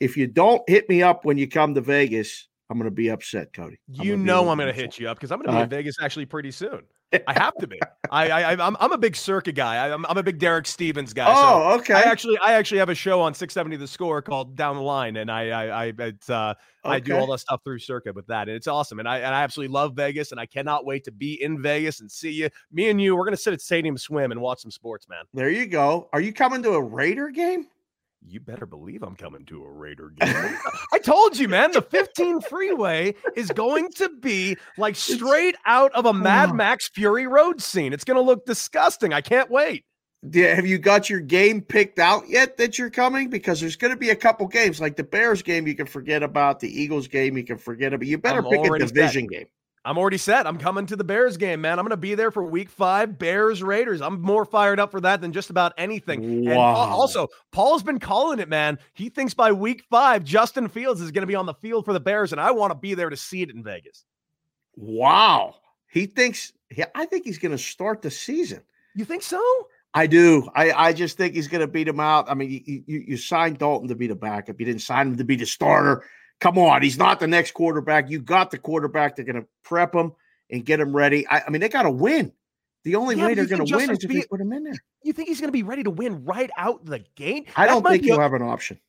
If 0.02 0.18
you 0.18 0.28
don't 0.28 0.68
hit 0.70 0.90
me 0.90 1.02
up 1.02 1.24
when 1.24 1.38
you 1.38 1.48
come 1.48 1.74
to 1.76 1.82
Vegas, 1.82 2.49
I'm 2.70 2.78
going 2.78 2.90
to 2.90 2.96
be 2.96 3.10
upset, 3.10 3.52
Cody. 3.54 3.80
I'm 4.00 4.06
you 4.06 4.16
know 4.16 4.50
I'm 4.50 4.58
going 4.58 4.74
to 4.74 4.80
hit 4.80 5.00
you 5.00 5.10
up 5.10 5.18
because 5.18 5.32
I'm 5.32 5.40
going 5.40 5.48
to 5.48 5.54
be 5.54 5.58
uh, 5.60 5.64
in 5.64 5.70
Vegas 5.70 5.96
actually 6.02 6.26
pretty 6.26 6.52
soon. 6.52 6.82
I 7.28 7.34
have 7.34 7.56
to 7.56 7.68
be. 7.68 7.80
I, 8.12 8.30
I 8.30 8.52
I'm 8.68 8.78
I'm 8.80 8.92
a 8.92 8.98
big 8.98 9.16
Circa 9.16 9.52
guy. 9.52 9.76
I, 9.76 9.90
am 9.90 10.06
I'm 10.08 10.18
a 10.18 10.24
big 10.24 10.38
Derek 10.38 10.68
Stevens 10.68 11.12
guy. 11.14 11.26
Oh, 11.28 11.74
so 11.74 11.80
okay. 11.80 11.96
I 11.96 12.02
actually 12.02 12.38
I 12.38 12.54
actually 12.54 12.78
have 12.78 12.90
a 12.90 12.96
show 12.96 13.20
on 13.22 13.34
670 13.34 13.78
The 13.78 13.88
Score 13.88 14.22
called 14.22 14.56
Down 14.56 14.76
the 14.76 14.84
Line, 14.84 15.16
and 15.18 15.32
I 15.32 15.50
I 15.50 15.86
I 15.86 15.94
it's 15.98 16.30
uh 16.30 16.54
okay. 16.86 16.96
I 16.96 17.00
do 17.00 17.16
all 17.16 17.26
the 17.26 17.38
stuff 17.38 17.62
through 17.64 17.80
Circa 17.80 18.14
with 18.14 18.28
that, 18.28 18.48
and 18.48 18.56
it's 18.56 18.68
awesome. 18.68 19.00
And 19.00 19.08
I 19.08 19.18
and 19.18 19.34
I 19.34 19.42
absolutely 19.42 19.74
love 19.74 19.96
Vegas, 19.96 20.32
and 20.32 20.40
I 20.40 20.46
cannot 20.46 20.86
wait 20.86 21.04
to 21.06 21.12
be 21.12 21.42
in 21.42 21.62
Vegas 21.62 22.00
and 22.00 22.12
see 22.12 22.32
you. 22.32 22.50
Me 22.72 22.90
and 22.90 23.02
you, 23.02 23.16
we're 23.16 23.26
gonna 23.26 23.38
sit 23.38 23.54
at 23.54 23.62
Stadium 23.62 23.98
Swim 23.98 24.32
and 24.32 24.40
watch 24.40 24.62
some 24.62 24.72
sports, 24.72 25.10
man. 25.10 25.24
There 25.34 25.50
you 25.50 25.66
go. 25.66 26.10
Are 26.14 26.22
you 26.22 26.32
coming 26.32 26.62
to 26.64 26.74
a 26.74 26.82
Raider 26.82 27.30
game? 27.30 27.66
You 28.26 28.40
better 28.40 28.66
believe 28.66 29.04
I'm 29.04 29.16
coming 29.16 29.46
to 29.46 29.64
a 29.64 29.72
Raider 29.72 30.10
game. 30.20 30.58
I 30.94 31.00
told 31.00 31.38
you, 31.38 31.48
man, 31.48 31.72
the 31.72 31.82
15 31.82 32.42
freeway 32.42 33.16
is 33.36 33.50
going 33.52 33.90
to 33.94 34.10
be 34.10 34.58
like 34.78 34.96
straight 34.98 35.56
out 35.66 35.92
of 35.94 36.06
a 36.06 36.14
Mad 36.14 36.50
oh. 36.52 36.54
Max 36.54 36.90
Fury 36.90 37.28
Road 37.28 37.62
scene. 37.62 37.94
It's 37.94 38.04
going 38.04 38.18
to 38.18 38.24
look 38.24 38.46
disgusting. 38.46 39.14
I 39.14 39.22
can't 39.22 39.50
wait. 39.50 39.86
Yeah, 40.22 40.54
have 40.54 40.66
you 40.66 40.78
got 40.78 41.10
your 41.10 41.22
game 41.22 41.62
picked 41.62 41.98
out 41.98 42.28
yet 42.28 42.58
that 42.58 42.78
you're 42.78 42.90
coming? 42.90 43.30
Because 43.30 43.62
there's 43.62 43.78
going 43.78 43.92
to 43.92 43.98
be 43.98 44.10
a 44.10 44.16
couple 44.16 44.48
games, 44.48 44.82
like 44.82 44.98
the 44.98 45.04
Bears 45.04 45.42
game, 45.42 45.66
you 45.66 45.76
can 45.76 45.86
forget 45.86 46.24
about. 46.24 46.60
The 46.60 46.68
Eagles 46.70 47.08
game, 47.08 47.38
you 47.38 47.46
can 47.46 47.58
forget 47.58 47.94
about. 47.94 48.06
You 48.06 48.18
better 48.18 48.46
I'm 48.46 48.50
pick 48.50 48.66
a 48.66 48.80
division 48.80 49.24
set. 49.24 49.30
game. 49.30 49.46
I'm 49.86 49.98
already 49.98 50.18
set. 50.18 50.46
I'm 50.46 50.58
coming 50.58 50.86
to 50.88 50.96
the 50.96 51.04
Bears 51.04 51.38
game, 51.38 51.62
man. 51.62 51.80
I'm 51.80 51.86
going 51.86 51.92
to 51.92 51.98
be 51.98 52.14
there 52.14 52.32
for 52.32 52.44
week 52.44 52.70
five, 52.70 53.18
Bears 53.18 53.64
Raiders. 53.64 54.02
I'm 54.02 54.22
more 54.22 54.44
fired 54.46 54.80
up 54.80 54.92
for 54.92 55.00
that 55.02 55.22
than 55.22 55.32
just 55.32 55.50
about 55.50 55.74
anything. 55.78 56.46
Wow. 56.46 56.84
And 56.84 56.92
also, 56.92 57.28
Paul's 57.52 57.82
been 57.82 58.00
calling 58.00 58.40
it, 58.40 58.50
man. 58.50 58.78
He 58.94 59.10
thinks 59.10 59.34
by 59.34 59.52
week 59.52 59.84
five, 59.90 60.24
Justin 60.24 60.68
Fields 60.68 61.00
is 61.00 61.12
going 61.12 61.24
to 61.24 61.28
be 61.28 61.36
on 61.36 61.46
the 61.46 61.54
field 61.54 61.86
for 61.86 61.94
the 61.94 62.00
Bears, 62.00 62.32
and 62.34 62.42
I 62.42 62.52
want 62.52 62.72
to 62.72 62.78
be 62.78 62.94
there 62.94 63.10
to 63.10 63.18
see 63.18 63.42
it 63.42 63.50
in 63.50 63.64
Vegas. 63.64 64.04
Wow. 64.76 65.56
He 65.88 66.06
thinks, 66.06 66.52
yeah, 66.76 66.86
I 66.94 67.06
think 67.06 67.26
he's 67.26 67.40
going 67.40 67.54
to 67.54 67.58
start 67.58 68.02
the 68.02 68.12
season. 68.12 68.62
You 68.96 69.06
think 69.06 69.24
so? 69.24 69.42
I 69.94 70.06
do. 70.06 70.48
I, 70.54 70.72
I 70.72 70.94
just 70.94 71.18
think 71.18 71.34
he's 71.34 71.48
going 71.48 71.62
to 71.62 71.68
beat 71.68 71.88
him 71.88 72.00
out. 72.00 72.30
I 72.30 72.36
mean, 72.36 72.52
you, 72.52 72.84
you, 72.86 73.04
you 73.08 73.18
signed 73.18 73.58
Dalton 73.58 73.88
to 73.88 73.96
be 73.96 74.06
the 74.08 74.16
backup. 74.16 74.60
You 74.60 74.66
didn't 74.66 74.82
sign 74.82 75.08
him 75.08 75.18
to 75.18 75.24
be 75.24 75.36
the 75.36 75.46
starter. 75.46 76.04
Come 76.40 76.58
on, 76.58 76.82
he's 76.82 76.98
not 76.98 77.20
the 77.20 77.28
next 77.28 77.52
quarterback. 77.52 78.10
You 78.10 78.20
got 78.20 78.52
the 78.52 78.58
quarterback. 78.58 79.16
They're 79.16 79.26
going 79.26 79.42
to 79.42 79.48
prep 79.64 79.94
him 79.94 80.14
and 80.50 80.66
get 80.66 80.80
him 80.80 80.96
ready. 80.96 81.28
I, 81.28 81.44
I 81.46 81.50
mean, 81.50 81.62
they 81.62 81.70
got 81.70 81.84
to 81.84 81.92
win. 81.92 82.32
The 82.86 82.96
only 82.96 83.18
yeah, 83.18 83.28
way 83.28 83.34
they're 83.34 83.46
going 83.46 83.66
to 83.66 83.76
win 83.76 83.90
is 83.90 84.04
if 84.04 84.10
they 84.10 84.24
put 84.24 84.40
him 84.40 84.54
in 84.54 84.64
there. 84.64 84.76
You 85.04 85.12
think 85.12 85.28
he's 85.28 85.42
going 85.42 85.50
to 85.50 85.54
be 85.54 85.64
ready 85.64 85.84
to 85.84 85.90
win 85.90 86.24
right 86.24 86.50
out 86.58 86.86
the 86.86 87.04
gate? 87.16 87.50
I 87.56 87.66
don't 87.66 87.86
think 87.86 88.06
you'll 88.06 88.20
a, 88.20 88.22
have 88.22 88.34
an 88.34 88.42
option. 88.42 88.80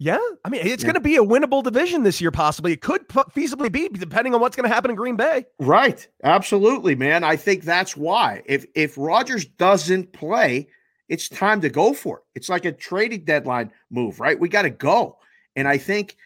Yeah, 0.00 0.18
I 0.44 0.48
mean, 0.48 0.64
it's 0.64 0.82
yeah. 0.82 0.86
going 0.86 0.94
to 0.94 1.00
be 1.00 1.16
a 1.16 1.24
winnable 1.24 1.62
division 1.62 2.04
this 2.04 2.20
year. 2.20 2.30
Possibly, 2.30 2.72
it 2.72 2.82
could 2.82 3.08
feasibly 3.08 3.72
be, 3.72 3.88
depending 3.88 4.32
on 4.32 4.40
what's 4.40 4.54
going 4.54 4.68
to 4.68 4.72
happen 4.72 4.90
in 4.90 4.96
Green 4.96 5.16
Bay. 5.16 5.46
Right, 5.58 6.06
absolutely, 6.22 6.94
man. 6.94 7.24
I 7.24 7.34
think 7.34 7.64
that's 7.64 7.96
why. 7.96 8.42
If 8.46 8.64
if 8.76 8.96
Rodgers 8.96 9.44
doesn't 9.46 10.12
play, 10.12 10.68
it's 11.08 11.28
time 11.28 11.60
to 11.62 11.68
go 11.68 11.94
for 11.94 12.18
it. 12.18 12.24
It's 12.36 12.48
like 12.48 12.64
a 12.64 12.70
trading 12.70 13.24
deadline 13.24 13.72
move, 13.90 14.20
right? 14.20 14.38
We 14.38 14.48
got 14.48 14.62
to 14.62 14.70
go, 14.70 15.18
and 15.56 15.66
I 15.66 15.78
think 15.78 16.16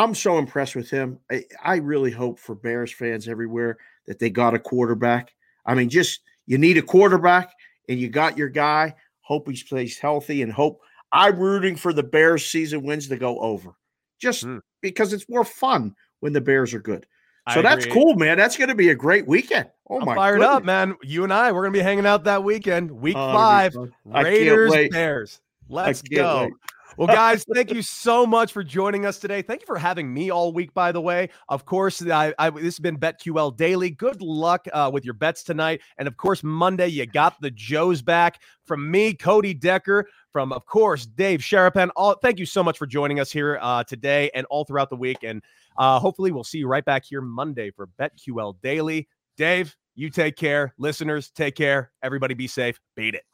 I'm 0.00 0.14
so 0.14 0.38
impressed 0.38 0.76
with 0.76 0.88
him. 0.88 1.18
I, 1.30 1.44
I, 1.62 1.76
really 1.76 2.10
hope 2.10 2.38
for 2.38 2.54
Bears 2.54 2.92
fans 2.92 3.28
everywhere 3.28 3.76
that 4.06 4.18
they 4.18 4.30
got 4.30 4.54
a 4.54 4.58
quarterback. 4.58 5.34
I 5.66 5.74
mean, 5.74 5.90
just 5.90 6.20
you 6.46 6.56
need 6.56 6.78
a 6.78 6.82
quarterback 6.82 7.52
and 7.88 7.98
you 7.98 8.08
got 8.08 8.38
your 8.38 8.48
guy. 8.48 8.94
Hope 9.20 9.48
he 9.48 9.56
stays 9.56 9.98
healthy 9.98 10.42
and 10.42 10.50
hope 10.50 10.80
I'm 11.12 11.38
rooting 11.38 11.76
for 11.76 11.92
the 11.92 12.02
Bears 12.02 12.46
season 12.46 12.82
wins 12.82 13.08
to 13.08 13.16
go 13.16 13.38
over 13.40 13.72
just 14.18 14.44
mm. 14.44 14.60
because 14.80 15.12
it's 15.12 15.28
more 15.28 15.44
fun 15.44 15.94
when 16.20 16.32
the 16.32 16.40
Bears 16.40 16.72
are 16.72 16.80
good. 16.80 17.06
So 17.54 17.62
that's 17.62 17.84
cool, 17.86 18.14
man. 18.14 18.36
That's 18.38 18.56
going 18.56 18.68
to 18.68 18.76
be 18.76 18.90
a 18.90 18.94
great 18.94 19.26
weekend. 19.26 19.68
Oh 19.88 19.98
I'm 19.98 20.06
my 20.06 20.14
fired 20.14 20.38
goodness. 20.38 20.56
up, 20.56 20.64
man. 20.64 20.94
You 21.02 21.24
and 21.24 21.32
I, 21.32 21.50
we're 21.50 21.62
going 21.62 21.72
to 21.72 21.78
be 21.78 21.82
hanging 21.82 22.06
out 22.06 22.24
that 22.24 22.44
weekend. 22.44 22.90
Week 22.90 23.14
five. 23.14 23.74
Raiders, 24.04 24.72
Bears. 24.90 25.40
Let's 25.68 26.00
go. 26.00 26.44
Wait. 26.44 26.52
Well, 26.96 27.06
guys, 27.08 27.44
thank 27.54 27.72
you 27.72 27.82
so 27.82 28.26
much 28.26 28.52
for 28.52 28.62
joining 28.62 29.06
us 29.06 29.18
today. 29.18 29.42
Thank 29.42 29.62
you 29.62 29.66
for 29.66 29.78
having 29.78 30.12
me 30.12 30.30
all 30.30 30.52
week, 30.52 30.74
by 30.74 30.92
the 30.92 31.00
way. 31.00 31.30
Of 31.48 31.64
course, 31.64 32.02
I, 32.06 32.34
I, 32.38 32.50
this 32.50 32.64
has 32.64 32.78
been 32.78 32.98
BetQL 32.98 33.56
Daily. 33.56 33.90
Good 33.90 34.20
luck 34.20 34.66
uh, 34.72 34.90
with 34.92 35.04
your 35.04 35.14
bets 35.14 35.42
tonight. 35.42 35.80
And 35.98 36.06
of 36.06 36.16
course, 36.16 36.42
Monday, 36.42 36.88
you 36.88 37.06
got 37.06 37.40
the 37.40 37.50
Joes 37.50 38.02
back. 38.02 38.40
From 38.64 38.90
me, 38.90 39.14
Cody 39.14 39.54
Decker, 39.54 40.06
from, 40.32 40.52
of 40.52 40.66
course, 40.66 41.06
Dave 41.06 41.40
Sharapan. 41.40 41.90
All, 41.96 42.14
thank 42.14 42.38
you 42.38 42.46
so 42.46 42.62
much 42.62 42.78
for 42.78 42.86
joining 42.86 43.18
us 43.18 43.32
here 43.32 43.58
uh, 43.60 43.82
today 43.84 44.30
and 44.34 44.46
all 44.46 44.64
throughout 44.64 44.90
the 44.90 44.96
week. 44.96 45.18
And 45.22 45.42
uh, 45.76 45.98
hopefully, 45.98 46.30
we'll 46.32 46.44
see 46.44 46.58
you 46.58 46.68
right 46.68 46.84
back 46.84 47.04
here 47.04 47.20
Monday 47.20 47.70
for 47.70 47.88
BetQL 47.98 48.60
Daily. 48.62 49.08
Dave, 49.36 49.74
you 49.94 50.10
take 50.10 50.36
care. 50.36 50.74
Listeners, 50.78 51.30
take 51.30 51.54
care. 51.54 51.90
Everybody 52.02 52.34
be 52.34 52.46
safe. 52.46 52.78
Beat 52.94 53.14
it. 53.14 53.24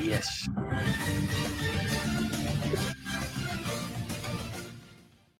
Yes. 0.00 0.48